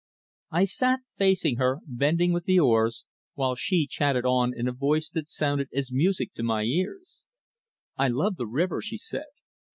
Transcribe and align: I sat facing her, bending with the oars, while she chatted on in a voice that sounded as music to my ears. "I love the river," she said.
I 0.49 0.63
sat 0.63 1.01
facing 1.15 1.57
her, 1.57 1.77
bending 1.85 2.33
with 2.33 2.45
the 2.45 2.59
oars, 2.59 3.05
while 3.35 3.53
she 3.53 3.85
chatted 3.85 4.25
on 4.25 4.51
in 4.51 4.67
a 4.67 4.71
voice 4.71 5.11
that 5.11 5.29
sounded 5.29 5.69
as 5.71 5.91
music 5.91 6.33
to 6.37 6.41
my 6.41 6.63
ears. 6.63 7.23
"I 7.97 8.07
love 8.07 8.37
the 8.37 8.47
river," 8.47 8.81
she 8.81 8.97
said. 8.97 9.27